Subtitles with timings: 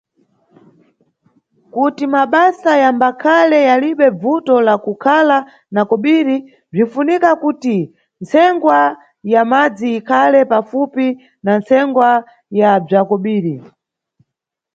[1.73, 5.37] Kuti mabasa yambakhale yalibe bvuto la kukhala
[5.73, 6.35] na kobiri,
[6.71, 7.75] bzinʼfunika kuti
[8.21, 8.77] ntsengwa
[9.33, 11.07] ya madzi ikhale pafupi
[11.45, 12.09] na ntsengwa
[12.59, 13.55] ya bza kobiri.